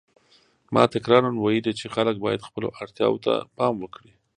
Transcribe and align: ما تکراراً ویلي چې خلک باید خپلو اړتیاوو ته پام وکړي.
ما 0.73 0.83
تکراراً 0.93 1.31
ویلي 1.37 1.73
چې 1.79 1.85
خلک 1.95 2.15
باید 2.25 2.45
خپلو 2.47 2.67
اړتیاوو 2.81 3.21
ته 3.25 3.33
پام 3.57 3.73
وکړي. 3.79 4.11